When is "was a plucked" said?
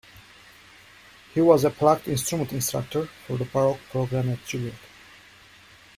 1.41-2.07